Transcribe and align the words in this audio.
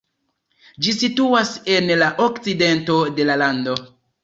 Ĝi 0.85 0.93
situas 0.99 1.51
en 1.75 1.95
la 2.05 2.09
okcidento 2.29 2.99
de 3.21 3.31
la 3.31 3.39
lando. 3.45 3.79